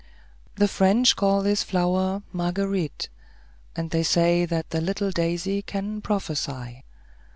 [0.55, 3.07] The French call this flower "Marguerite,"
[3.75, 6.83] and they say that the little daisy can prophesy.